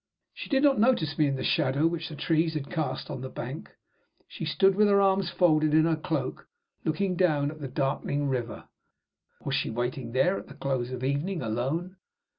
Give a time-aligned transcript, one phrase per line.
[0.33, 3.69] She did not notice me in the shadow which the trees cast on the bank.
[4.27, 6.47] She stood with her arms folded in her cloak,
[6.83, 8.67] looking down at the darkening river.
[9.41, 11.97] Why was she waiting there at the close of evening alone?